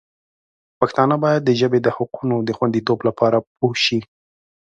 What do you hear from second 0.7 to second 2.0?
پښتانه باید د ژبې د